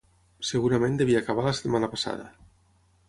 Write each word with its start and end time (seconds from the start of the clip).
Segurament 0.51 0.97
devia 1.01 1.21
acabar 1.23 1.45
la 1.49 1.53
setmana 1.61 1.91
passada. 1.93 2.27